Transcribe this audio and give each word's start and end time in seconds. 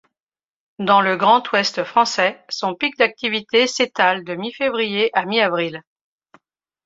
Dans 0.79 0.99
le 1.01 1.15
Grand 1.15 1.47
Ouest 1.51 1.83
français, 1.83 2.43
son 2.49 2.73
pic 2.73 2.97
d'activité 2.97 3.67
s'étale 3.67 4.23
de 4.23 4.33
mi-février 4.33 5.11
à 5.15 5.25
mi-avril. 5.25 5.83